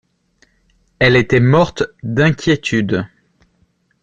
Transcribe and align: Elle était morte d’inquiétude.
Elle 0.97 1.15
était 1.15 1.39
morte 1.39 1.83
d’inquiétude. 2.01 3.05